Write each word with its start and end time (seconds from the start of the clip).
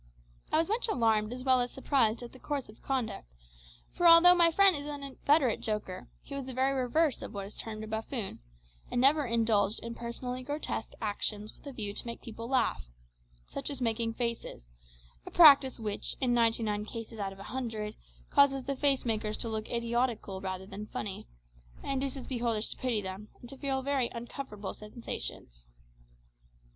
I 0.51 0.57
was 0.57 0.67
much 0.67 0.87
alarmed 0.87 1.31
as 1.31 1.43
well 1.43 1.61
as 1.61 1.69
surprised 1.69 2.23
at 2.23 2.31
this 2.33 2.41
course 2.41 2.67
of 2.69 2.81
conduct; 2.81 3.27
for 3.93 4.07
although 4.07 4.33
my 4.33 4.49
friend 4.49 4.75
was 4.75 4.87
an 4.87 5.03
inveterate 5.03 5.61
joker, 5.61 6.07
he 6.23 6.33
was 6.33 6.47
the 6.47 6.55
very 6.55 6.73
reverse 6.73 7.21
of 7.21 7.35
what 7.35 7.45
is 7.45 7.55
termed 7.55 7.83
a 7.83 7.87
buffoon, 7.87 8.39
and 8.89 8.99
never 8.99 9.27
indulged 9.27 9.79
in 9.83 9.93
personally 9.93 10.41
grotesque 10.41 10.93
actions 11.01 11.53
with 11.53 11.67
a 11.67 11.71
view 11.71 11.93
to 11.93 12.05
make 12.07 12.23
people 12.23 12.49
laugh 12.49 12.81
such 13.49 13.69
as 13.69 13.79
making 13.79 14.15
faces, 14.15 14.65
a 15.27 15.29
practice 15.29 15.79
which, 15.79 16.15
in 16.19 16.33
ninety 16.33 16.63
nine 16.63 16.83
cases 16.83 17.19
out 17.19 17.31
of 17.31 17.37
a 17.37 17.43
hundred, 17.53 17.95
causes 18.31 18.63
the 18.63 18.75
face 18.75 19.05
makers 19.05 19.37
to 19.37 19.49
look 19.49 19.69
idiotical 19.69 20.41
rather 20.41 20.65
than 20.65 20.87
funny, 20.87 21.27
and 21.83 21.91
induces 21.91 22.25
beholders 22.25 22.71
to 22.71 22.77
pity 22.77 23.01
them, 23.03 23.27
and 23.39 23.49
to 23.49 23.55
feel 23.59 23.83
very 23.83 24.09
uncomfortable 24.15 24.73
sensations. 24.73 25.67